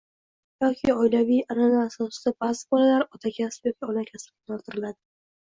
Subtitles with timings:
[0.63, 5.01] yoki oilaviy anʼana asosida baʼzan bolalar otakasb yoki onakasbga yo‘naltiriladi.